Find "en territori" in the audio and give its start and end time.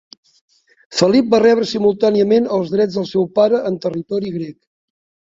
3.71-4.33